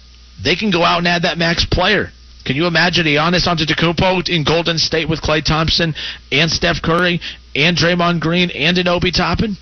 They 0.44 0.56
can 0.56 0.72
go 0.72 0.84
out 0.84 0.98
and 0.98 1.08
add 1.08 1.22
that 1.22 1.38
max 1.38 1.66
player. 1.66 2.12
Can 2.46 2.56
you 2.56 2.66
imagine 2.66 3.06
Giannis 3.06 3.48
Antetokounmpo 3.48 4.28
in 4.28 4.44
Golden 4.44 4.78
State 4.78 5.08
with 5.08 5.22
Klay 5.22 5.44
Thompson 5.44 5.94
and 6.32 6.50
Steph 6.50 6.82
Curry 6.82 7.22
and 7.56 7.78
Draymond 7.78 8.20
Green 8.20 8.50
and 8.52 8.78
an 8.78 8.88
Obi 8.88 9.12
Toppin? 9.12 9.58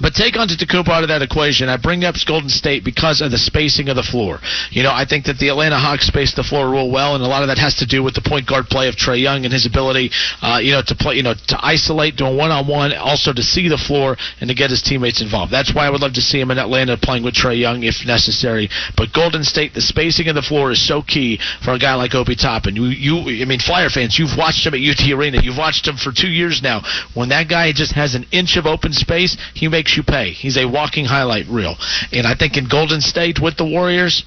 But 0.00 0.14
take 0.14 0.34
Antetokounmpo 0.34 0.88
out 0.88 1.04
of 1.04 1.08
that 1.08 1.22
equation. 1.22 1.68
I 1.68 1.76
bring 1.76 2.04
up 2.04 2.16
Golden 2.26 2.48
State 2.48 2.84
because 2.84 3.20
of 3.20 3.30
the 3.30 3.38
spacing 3.38 3.88
of 3.88 3.96
the 3.96 4.02
floor. 4.02 4.40
You 4.70 4.82
know, 4.82 4.90
I 4.92 5.04
think 5.04 5.26
that 5.26 5.38
the 5.38 5.48
Atlanta 5.48 5.78
Hawks 5.78 6.06
space 6.06 6.34
the 6.34 6.42
floor 6.42 6.68
real 6.70 6.90
well, 6.90 7.14
and 7.14 7.22
a 7.22 7.28
lot 7.28 7.42
of 7.42 7.48
that 7.48 7.58
has 7.58 7.76
to 7.76 7.86
do 7.86 8.02
with 8.02 8.14
the 8.14 8.20
point 8.20 8.48
guard 8.48 8.66
play 8.66 8.88
of 8.88 8.96
Trae 8.96 9.20
Young 9.20 9.44
and 9.44 9.52
his 9.52 9.66
ability, 9.66 10.10
uh, 10.42 10.58
you 10.60 10.72
know, 10.72 10.82
to 10.82 10.94
play, 10.94 11.14
you 11.14 11.22
know, 11.22 11.34
to 11.34 11.58
isolate, 11.62 12.16
doing 12.16 12.36
one 12.36 12.50
on 12.50 12.66
one, 12.66 12.92
also 12.94 13.32
to 13.32 13.42
see 13.42 13.68
the 13.68 13.78
floor 13.78 14.16
and 14.40 14.48
to 14.48 14.54
get 14.54 14.70
his 14.70 14.82
teammates 14.82 15.22
involved. 15.22 15.52
That's 15.52 15.74
why 15.74 15.86
I 15.86 15.90
would 15.90 16.00
love 16.00 16.14
to 16.14 16.22
see 16.22 16.40
him 16.40 16.50
in 16.50 16.58
Atlanta 16.58 16.96
playing 16.96 17.22
with 17.22 17.34
Trae 17.34 17.58
Young 17.58 17.84
if 17.84 18.04
necessary. 18.04 18.68
But 18.96 19.12
Golden 19.12 19.44
State, 19.44 19.74
the 19.74 19.80
spacing 19.80 20.28
of 20.28 20.34
the 20.34 20.42
floor 20.42 20.72
is 20.72 20.86
so 20.86 21.02
key 21.02 21.38
for 21.64 21.72
a 21.72 21.78
guy 21.78 21.94
like 21.94 22.14
Obi 22.14 22.34
Toppin. 22.34 22.74
You, 22.74 22.86
you, 22.86 23.42
I 23.42 23.44
mean, 23.44 23.60
Flyer 23.60 23.90
fans, 23.90 24.18
you've 24.18 24.36
watched 24.36 24.66
him 24.66 24.74
at 24.74 24.80
UD 24.80 25.10
Arena. 25.12 25.38
You've 25.42 25.58
watched 25.58 25.86
him 25.86 25.96
for 25.96 26.10
two 26.10 26.28
years 26.28 26.62
now. 26.62 26.82
When 27.14 27.28
that 27.28 27.48
guy 27.48 27.72
just 27.72 27.92
has 27.92 28.14
an 28.14 28.26
inch 28.32 28.56
of 28.56 28.66
open 28.66 28.92
space, 28.92 29.36
he 29.54 29.68
makes 29.74 29.96
you 29.96 30.04
pay. 30.04 30.30
He's 30.30 30.56
a 30.56 30.66
walking 30.66 31.04
highlight 31.04 31.46
reel. 31.48 31.74
And 32.12 32.28
I 32.28 32.36
think 32.38 32.56
in 32.56 32.68
Golden 32.68 33.00
State 33.00 33.40
with 33.42 33.56
the 33.56 33.66
Warriors, 33.66 34.24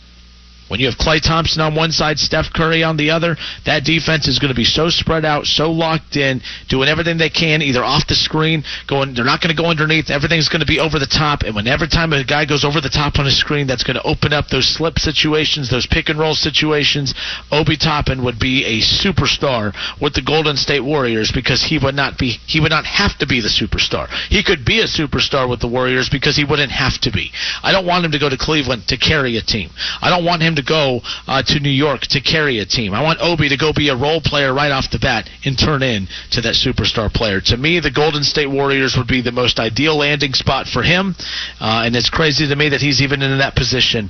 When 0.67 0.79
you 0.79 0.87
have 0.87 0.97
Klay 0.97 1.21
Thompson 1.21 1.61
on 1.61 1.75
one 1.75 1.91
side, 1.91 2.19
Steph 2.19 2.51
Curry 2.53 2.83
on 2.83 2.97
the 2.97 3.11
other, 3.11 3.37
that 3.65 3.85
defense 3.85 4.27
is 4.27 4.39
going 4.39 4.49
to 4.49 4.55
be 4.55 4.65
so 4.65 4.89
spread 4.89 5.23
out, 5.23 5.45
so 5.45 5.71
locked 5.71 6.17
in, 6.17 6.41
doing 6.67 6.89
everything 6.89 7.17
they 7.17 7.29
can, 7.29 7.61
either 7.61 7.83
off 7.83 8.07
the 8.07 8.15
screen, 8.15 8.63
going. 8.87 9.13
They're 9.13 9.23
not 9.23 9.41
going 9.41 9.55
to 9.55 9.61
go 9.61 9.69
underneath. 9.69 10.09
Everything's 10.09 10.49
going 10.49 10.59
to 10.59 10.67
be 10.67 10.79
over 10.79 10.99
the 10.99 11.07
top. 11.07 11.43
And 11.43 11.55
whenever 11.55 11.87
time 11.87 12.11
a 12.11 12.23
guy 12.23 12.45
goes 12.45 12.65
over 12.65 12.81
the 12.81 12.89
top 12.89 13.17
on 13.17 13.27
a 13.27 13.31
screen, 13.31 13.67
that's 13.67 13.83
going 13.83 13.95
to 13.95 14.03
open 14.03 14.33
up 14.33 14.49
those 14.49 14.67
slip 14.67 14.99
situations, 14.99 15.69
those 15.69 15.87
pick 15.87 16.09
and 16.09 16.19
roll 16.19 16.35
situations. 16.35 17.13
Obi 17.51 17.77
Toppin 17.77 18.23
would 18.25 18.39
be 18.39 18.65
a 18.65 18.81
superstar 18.81 19.73
with 20.01 20.13
the 20.13 20.21
Golden 20.21 20.57
State 20.57 20.83
Warriors 20.83 21.31
because 21.31 21.63
he 21.63 21.77
would 21.77 21.95
not 21.95 22.17
be. 22.17 22.37
He 22.45 22.59
would 22.59 22.71
not 22.71 22.85
have 22.85 23.17
to 23.19 23.27
be 23.27 23.39
the 23.39 23.47
superstar. 23.47 24.09
He 24.29 24.43
could 24.43 24.65
be 24.65 24.81
a 24.81 24.85
superstar 24.85 25.49
with 25.49 25.61
the 25.61 25.67
Warriors 25.67 26.09
because 26.09 26.35
he 26.35 26.43
wouldn't 26.43 26.71
have 26.71 26.99
to 27.01 27.11
be. 27.11 27.31
I 27.63 27.71
don't 27.71 27.85
want 27.85 28.03
him 28.03 28.11
to 28.11 28.19
go 28.19 28.29
to 28.29 28.37
Cleveland 28.37 28.87
to 28.89 28.97
carry 28.97 29.37
a 29.37 29.41
team. 29.41 29.69
I 30.01 30.09
don't 30.09 30.25
want 30.25 30.41
him 30.41 30.56
to 30.57 30.63
go 30.63 31.01
uh, 31.27 31.41
to 31.41 31.59
New 31.59 31.71
York 31.71 32.01
to 32.11 32.21
carry 32.21 32.59
a 32.59 32.65
team. 32.65 32.93
I 32.93 33.01
want 33.01 33.19
Obi 33.21 33.49
to 33.49 33.57
go 33.57 33.71
be 33.73 33.89
a 33.89 33.95
role 33.95 34.21
player 34.21 34.53
right 34.53 34.71
off 34.71 34.91
the 34.91 34.99
bat 34.99 35.29
and 35.45 35.57
turn 35.57 35.81
in 35.81 36.07
to 36.31 36.41
that 36.41 36.55
superstar 36.55 37.11
player. 37.11 37.39
To 37.41 37.57
me, 37.57 37.79
the 37.79 37.91
Golden 37.91 38.23
State 38.23 38.49
Warriors 38.49 38.95
would 38.97 39.07
be 39.07 39.21
the 39.21 39.31
most 39.31 39.59
ideal 39.59 39.97
landing 39.97 40.33
spot 40.33 40.67
for 40.67 40.83
him, 40.83 41.15
uh, 41.59 41.83
and 41.85 41.95
it's 41.95 42.09
crazy 42.09 42.47
to 42.47 42.55
me 42.55 42.69
that 42.69 42.81
he's 42.81 43.01
even 43.01 43.21
in 43.21 43.37
that 43.39 43.55
position 43.55 44.09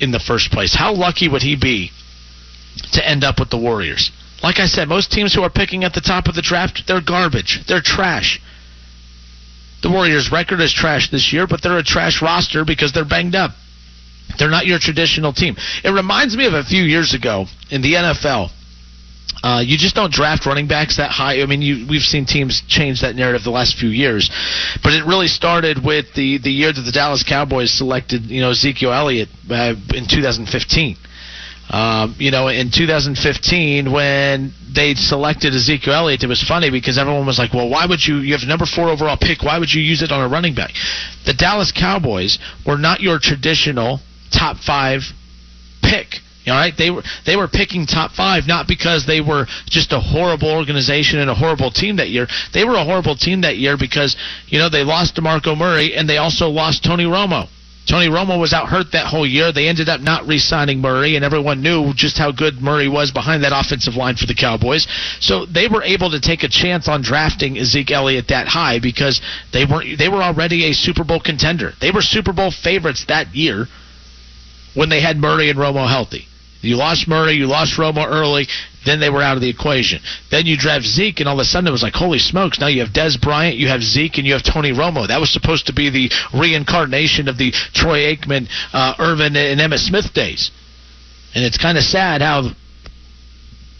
in 0.00 0.10
the 0.10 0.20
first 0.20 0.50
place. 0.50 0.74
How 0.74 0.94
lucky 0.94 1.28
would 1.28 1.42
he 1.42 1.56
be 1.56 1.90
to 2.92 3.06
end 3.06 3.24
up 3.24 3.38
with 3.38 3.50
the 3.50 3.58
Warriors? 3.58 4.10
Like 4.42 4.60
I 4.60 4.66
said, 4.66 4.88
most 4.88 5.10
teams 5.10 5.34
who 5.34 5.42
are 5.42 5.50
picking 5.50 5.84
at 5.84 5.94
the 5.94 6.00
top 6.00 6.28
of 6.28 6.34
the 6.34 6.42
draft, 6.42 6.84
they're 6.86 7.00
garbage. 7.00 7.60
They're 7.66 7.82
trash. 7.82 8.40
The 9.82 9.90
Warriors' 9.90 10.30
record 10.30 10.60
is 10.60 10.72
trash 10.72 11.10
this 11.10 11.32
year, 11.32 11.46
but 11.46 11.62
they're 11.62 11.78
a 11.78 11.84
trash 11.84 12.22
roster 12.22 12.64
because 12.64 12.92
they're 12.92 13.04
banged 13.04 13.34
up. 13.34 13.52
They're 14.38 14.50
not 14.50 14.66
your 14.66 14.78
traditional 14.78 15.32
team. 15.32 15.56
It 15.84 15.90
reminds 15.90 16.36
me 16.36 16.46
of 16.46 16.54
a 16.54 16.64
few 16.64 16.82
years 16.82 17.14
ago 17.14 17.46
in 17.70 17.82
the 17.82 17.94
NFL. 17.94 18.50
Uh, 19.42 19.62
you 19.64 19.78
just 19.78 19.94
don't 19.94 20.12
draft 20.12 20.46
running 20.46 20.66
backs 20.66 20.96
that 20.96 21.10
high. 21.10 21.40
I 21.40 21.46
mean, 21.46 21.62
you, 21.62 21.86
we've 21.88 22.02
seen 22.02 22.26
teams 22.26 22.62
change 22.66 23.02
that 23.02 23.14
narrative 23.14 23.44
the 23.44 23.50
last 23.50 23.78
few 23.78 23.88
years, 23.88 24.28
but 24.82 24.92
it 24.92 25.04
really 25.06 25.28
started 25.28 25.84
with 25.84 26.12
the 26.14 26.38
the 26.38 26.50
year 26.50 26.72
that 26.72 26.80
the 26.80 26.90
Dallas 26.90 27.22
Cowboys 27.22 27.70
selected, 27.70 28.24
you 28.24 28.40
know, 28.40 28.50
Ezekiel 28.50 28.92
Elliott 28.92 29.28
uh, 29.48 29.74
in 29.94 30.06
2015. 30.08 30.96
Um, 31.70 32.16
you 32.18 32.30
know, 32.30 32.48
in 32.48 32.70
2015, 32.70 33.92
when 33.92 34.54
they 34.74 34.94
selected 34.94 35.54
Ezekiel 35.54 35.92
Elliott, 35.92 36.24
it 36.24 36.26
was 36.26 36.42
funny 36.42 36.70
because 36.70 36.96
everyone 36.96 37.26
was 37.26 37.38
like, 37.38 37.52
"Well, 37.52 37.68
why 37.68 37.86
would 37.86 38.04
you? 38.04 38.16
You 38.16 38.32
have 38.32 38.48
number 38.48 38.66
four 38.66 38.88
overall 38.88 39.18
pick. 39.20 39.42
Why 39.42 39.58
would 39.58 39.72
you 39.72 39.82
use 39.82 40.02
it 40.02 40.10
on 40.10 40.20
a 40.24 40.28
running 40.28 40.54
back?" 40.54 40.72
The 41.26 41.34
Dallas 41.34 41.70
Cowboys 41.70 42.38
were 42.66 42.78
not 42.78 43.00
your 43.00 43.18
traditional 43.20 44.00
top 44.30 44.56
five 44.58 45.02
pick. 45.82 46.20
All 46.46 46.54
right, 46.54 46.72
they 46.76 46.90
were 46.90 47.02
they 47.26 47.36
were 47.36 47.48
picking 47.48 47.84
top 47.84 48.12
five 48.12 48.46
not 48.46 48.66
because 48.66 49.04
they 49.06 49.20
were 49.20 49.46
just 49.66 49.92
a 49.92 50.00
horrible 50.00 50.50
organization 50.50 51.18
and 51.18 51.28
a 51.28 51.34
horrible 51.34 51.70
team 51.70 51.96
that 51.96 52.08
year. 52.08 52.26
They 52.54 52.64
were 52.64 52.76
a 52.76 52.84
horrible 52.84 53.16
team 53.16 53.42
that 53.42 53.58
year 53.58 53.76
because 53.76 54.16
you 54.46 54.58
know 54.58 54.68
they 54.68 54.84
lost 54.84 55.16
DeMarco 55.16 55.56
Murray 55.56 55.94
and 55.94 56.08
they 56.08 56.16
also 56.16 56.48
lost 56.48 56.84
Tony 56.84 57.04
Romo. 57.04 57.48
Tony 57.88 58.08
Romo 58.08 58.38
was 58.38 58.52
out 58.52 58.68
hurt 58.68 58.92
that 58.92 59.06
whole 59.06 59.26
year. 59.26 59.50
They 59.50 59.66
ended 59.66 59.88
up 59.88 60.02
not 60.02 60.26
re-signing 60.26 60.80
Murray, 60.80 61.16
and 61.16 61.24
everyone 61.24 61.62
knew 61.62 61.94
just 61.94 62.18
how 62.18 62.30
good 62.30 62.60
Murray 62.60 62.86
was 62.86 63.10
behind 63.10 63.44
that 63.44 63.58
offensive 63.58 63.94
line 63.96 64.14
for 64.14 64.26
the 64.26 64.34
Cowboys. 64.34 64.86
So 65.20 65.46
they 65.46 65.68
were 65.68 65.82
able 65.82 66.10
to 66.10 66.20
take 66.20 66.42
a 66.42 66.48
chance 66.48 66.86
on 66.86 67.00
drafting 67.00 67.56
Zeke 67.64 67.90
Elliott 67.90 68.28
that 68.28 68.46
high 68.46 68.78
because 68.78 69.22
they 69.54 69.64
were 69.64 69.82
they 69.96 70.10
were 70.10 70.22
already 70.22 70.66
a 70.66 70.74
Super 70.74 71.02
Bowl 71.02 71.20
contender. 71.20 71.72
They 71.80 71.90
were 71.90 72.02
Super 72.02 72.34
Bowl 72.34 72.50
favorites 72.50 73.06
that 73.08 73.34
year 73.34 73.66
when 74.78 74.88
they 74.88 75.00
had 75.00 75.16
Murray 75.16 75.50
and 75.50 75.58
Romo 75.58 75.88
healthy. 75.88 76.24
You 76.60 76.76
lost 76.76 77.08
Murray, 77.08 77.34
you 77.34 77.46
lost 77.46 77.76
Romo 77.76 78.06
early, 78.06 78.46
then 78.86 79.00
they 79.00 79.10
were 79.10 79.22
out 79.22 79.34
of 79.34 79.40
the 79.40 79.48
equation. 79.48 80.00
Then 80.30 80.46
you 80.46 80.56
draft 80.56 80.84
Zeke, 80.84 81.18
and 81.18 81.28
all 81.28 81.34
of 81.34 81.40
a 81.40 81.44
sudden 81.44 81.66
it 81.66 81.72
was 81.72 81.82
like, 81.82 81.94
holy 81.94 82.20
smokes, 82.20 82.60
now 82.60 82.68
you 82.68 82.80
have 82.80 82.90
Dez 82.90 83.20
Bryant, 83.20 83.56
you 83.56 83.66
have 83.66 83.82
Zeke, 83.82 84.18
and 84.18 84.26
you 84.26 84.34
have 84.34 84.44
Tony 84.44 84.70
Romo. 84.70 85.08
That 85.08 85.18
was 85.18 85.32
supposed 85.32 85.66
to 85.66 85.72
be 85.72 85.90
the 85.90 86.10
reincarnation 86.32 87.26
of 87.26 87.36
the 87.38 87.50
Troy 87.74 88.14
Aikman, 88.14 88.46
uh, 88.72 88.94
Irvin, 89.00 89.34
and 89.34 89.58
Emmitt 89.58 89.80
Smith 89.80 90.14
days. 90.14 90.52
And 91.34 91.44
it's 91.44 91.58
kind 91.58 91.76
of 91.76 91.82
sad 91.82 92.22
how 92.22 92.50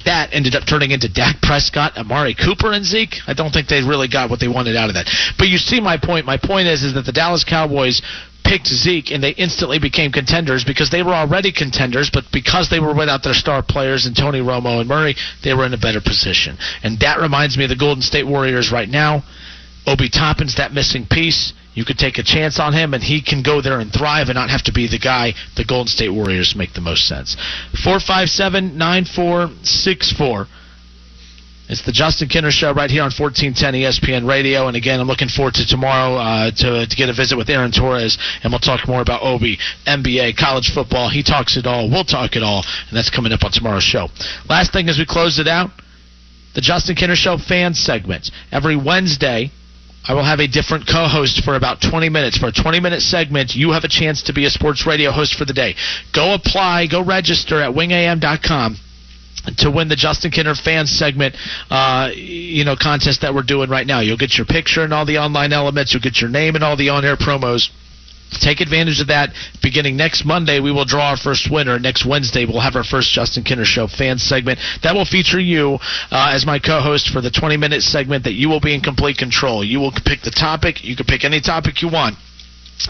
that 0.04 0.30
ended 0.32 0.54
up 0.54 0.64
turning 0.66 0.90
into 0.90 1.08
Dak 1.08 1.40
Prescott, 1.42 1.96
Amari 1.96 2.34
Cooper, 2.34 2.72
and 2.72 2.84
Zeke. 2.84 3.16
I 3.26 3.34
don't 3.34 3.50
think 3.50 3.68
they 3.68 3.82
really 3.82 4.08
got 4.08 4.30
what 4.30 4.40
they 4.40 4.48
wanted 4.48 4.74
out 4.74 4.88
of 4.88 4.94
that. 4.94 5.06
But 5.38 5.48
you 5.48 5.58
see 5.58 5.80
my 5.80 5.96
point. 5.96 6.26
My 6.26 6.38
point 6.38 6.66
is, 6.66 6.82
is 6.82 6.94
that 6.94 7.04
the 7.04 7.12
Dallas 7.12 7.44
Cowboys 7.44 8.02
picked 8.48 8.66
Zeke 8.66 9.10
and 9.10 9.22
they 9.22 9.32
instantly 9.32 9.78
became 9.78 10.10
contenders 10.10 10.64
because 10.64 10.90
they 10.90 11.02
were 11.02 11.14
already 11.14 11.52
contenders, 11.52 12.10
but 12.10 12.24
because 12.32 12.70
they 12.70 12.80
were 12.80 12.94
without 12.94 13.22
their 13.22 13.34
star 13.34 13.62
players 13.62 14.06
and 14.06 14.16
Tony 14.16 14.40
Romo 14.40 14.80
and 14.80 14.88
Murray, 14.88 15.14
they 15.44 15.52
were 15.52 15.66
in 15.66 15.74
a 15.74 15.78
better 15.78 16.00
position. 16.00 16.56
And 16.82 16.98
that 17.00 17.20
reminds 17.20 17.58
me 17.58 17.64
of 17.64 17.70
the 17.70 17.76
Golden 17.76 18.02
State 18.02 18.26
Warriors 18.26 18.72
right 18.72 18.88
now. 18.88 19.22
Obi 19.86 20.08
Toppin's 20.08 20.56
that 20.56 20.72
missing 20.72 21.06
piece. 21.10 21.52
You 21.74 21.84
could 21.84 21.98
take 21.98 22.18
a 22.18 22.22
chance 22.22 22.58
on 22.58 22.72
him, 22.72 22.92
and 22.92 23.02
he 23.02 23.22
can 23.22 23.42
go 23.42 23.60
there 23.60 23.78
and 23.78 23.92
thrive 23.92 24.28
and 24.28 24.34
not 24.34 24.50
have 24.50 24.64
to 24.64 24.72
be 24.72 24.88
the 24.88 24.98
guy 24.98 25.34
the 25.56 25.64
Golden 25.64 25.86
State 25.86 26.08
Warriors 26.08 26.56
make 26.56 26.72
the 26.72 26.80
most 26.80 27.06
sense. 27.06 27.36
457 27.84 28.76
9464. 28.76 30.48
It's 31.68 31.82
the 31.82 31.92
Justin 31.92 32.28
Kinner 32.28 32.50
Show 32.50 32.72
right 32.72 32.90
here 32.90 33.02
on 33.02 33.12
1410 33.12 33.52
ESPN 33.76 34.26
Radio. 34.26 34.68
And 34.68 34.76
again, 34.76 35.00
I'm 35.00 35.06
looking 35.06 35.28
forward 35.28 35.52
to 35.54 35.66
tomorrow 35.66 36.16
uh, 36.16 36.50
to, 36.50 36.86
to 36.88 36.96
get 36.96 37.10
a 37.10 37.12
visit 37.12 37.36
with 37.36 37.50
Aaron 37.50 37.72
Torres, 37.72 38.16
and 38.42 38.50
we'll 38.50 38.58
talk 38.58 38.88
more 38.88 39.02
about 39.02 39.20
Obi, 39.22 39.58
NBA, 39.86 40.38
college 40.38 40.72
football. 40.72 41.10
He 41.10 41.22
talks 41.22 41.58
it 41.58 41.66
all. 41.66 41.90
We'll 41.90 42.08
talk 42.08 42.36
it 42.36 42.42
all, 42.42 42.64
and 42.88 42.96
that's 42.96 43.10
coming 43.10 43.32
up 43.32 43.44
on 43.44 43.52
tomorrow's 43.52 43.82
show. 43.84 44.08
Last 44.48 44.72
thing 44.72 44.88
as 44.88 44.96
we 44.96 45.04
close 45.04 45.38
it 45.38 45.46
out, 45.46 45.68
the 46.54 46.62
Justin 46.62 46.96
Kinner 46.96 47.14
Show 47.14 47.36
fan 47.36 47.74
segment. 47.74 48.30
Every 48.50 48.74
Wednesday, 48.74 49.52
I 50.08 50.14
will 50.14 50.24
have 50.24 50.40
a 50.40 50.48
different 50.48 50.88
co-host 50.88 51.44
for 51.44 51.54
about 51.54 51.82
20 51.82 52.08
minutes. 52.08 52.38
For 52.38 52.46
a 52.46 52.52
20-minute 52.52 53.02
segment, 53.02 53.54
you 53.54 53.72
have 53.72 53.84
a 53.84 53.88
chance 53.88 54.22
to 54.22 54.32
be 54.32 54.46
a 54.46 54.50
sports 54.50 54.86
radio 54.86 55.10
host 55.10 55.34
for 55.34 55.44
the 55.44 55.52
day. 55.52 55.74
Go 56.14 56.32
apply, 56.32 56.86
go 56.86 57.04
register 57.04 57.60
at 57.60 57.74
wingam.com 57.74 58.78
to 59.58 59.70
win 59.70 59.88
the 59.88 59.96
Justin 59.96 60.30
Kinner 60.30 60.56
fan 60.56 60.86
segment, 60.86 61.36
uh, 61.70 62.10
you 62.14 62.64
know, 62.64 62.76
contest 62.76 63.22
that 63.22 63.34
we're 63.34 63.42
doing 63.42 63.70
right 63.70 63.86
now. 63.86 64.00
You'll 64.00 64.16
get 64.16 64.36
your 64.36 64.46
picture 64.46 64.82
and 64.82 64.92
all 64.92 65.06
the 65.06 65.18
online 65.18 65.52
elements. 65.52 65.92
You'll 65.92 66.02
get 66.02 66.20
your 66.20 66.30
name 66.30 66.54
and 66.54 66.64
all 66.64 66.76
the 66.76 66.90
on-air 66.90 67.16
promos. 67.16 67.68
Take 68.30 68.60
advantage 68.60 69.00
of 69.00 69.06
that. 69.08 69.30
Beginning 69.62 69.96
next 69.96 70.24
Monday, 70.24 70.60
we 70.60 70.70
will 70.70 70.84
draw 70.84 71.10
our 71.10 71.16
first 71.16 71.50
winner. 71.50 71.78
Next 71.78 72.04
Wednesday, 72.04 72.44
we'll 72.44 72.60
have 72.60 72.76
our 72.76 72.84
first 72.84 73.10
Justin 73.10 73.42
Kinner 73.42 73.64
Show 73.64 73.88
fan 73.88 74.18
segment. 74.18 74.58
That 74.82 74.94
will 74.94 75.06
feature 75.06 75.40
you 75.40 75.78
uh, 76.10 76.32
as 76.34 76.44
my 76.44 76.58
co-host 76.58 77.08
for 77.08 77.22
the 77.22 77.30
20-minute 77.30 77.82
segment 77.82 78.24
that 78.24 78.34
you 78.34 78.50
will 78.50 78.60
be 78.60 78.74
in 78.74 78.82
complete 78.82 79.16
control. 79.16 79.64
You 79.64 79.80
will 79.80 79.92
pick 79.92 80.20
the 80.22 80.30
topic. 80.30 80.84
You 80.84 80.94
can 80.94 81.06
pick 81.06 81.24
any 81.24 81.40
topic 81.40 81.80
you 81.80 81.88
want 81.88 82.16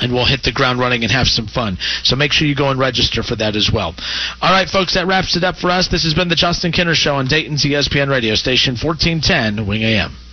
and 0.00 0.12
we'll 0.12 0.26
hit 0.26 0.42
the 0.42 0.52
ground 0.52 0.78
running 0.78 1.02
and 1.02 1.12
have 1.12 1.26
some 1.26 1.46
fun. 1.46 1.78
So 2.02 2.16
make 2.16 2.32
sure 2.32 2.46
you 2.46 2.54
go 2.54 2.70
and 2.70 2.78
register 2.78 3.22
for 3.22 3.36
that 3.36 3.56
as 3.56 3.70
well. 3.72 3.94
All 4.42 4.50
right, 4.50 4.68
folks, 4.68 4.94
that 4.94 5.06
wraps 5.06 5.36
it 5.36 5.44
up 5.44 5.56
for 5.56 5.70
us. 5.70 5.88
This 5.88 6.04
has 6.04 6.14
been 6.14 6.28
the 6.28 6.36
Justin 6.36 6.72
Kinner 6.72 6.94
Show 6.94 7.16
on 7.16 7.26
Dayton's 7.26 7.64
ESPN 7.64 8.08
radio 8.08 8.34
station, 8.34 8.76
1410 8.76 9.66
Wing 9.66 9.82
AM. 9.82 10.27